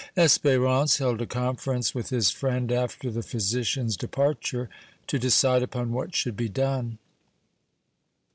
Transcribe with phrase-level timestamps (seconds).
[0.17, 4.67] Espérance held a conference with his friend after the physician's departure
[5.05, 6.97] to decide upon what should be done.